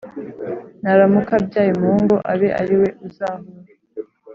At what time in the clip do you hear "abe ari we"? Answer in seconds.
2.31-2.87